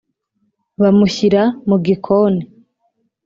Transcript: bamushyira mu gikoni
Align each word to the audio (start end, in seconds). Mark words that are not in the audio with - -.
bamushyira 0.81 1.41
mu 1.67 1.77
gikoni 1.85 2.43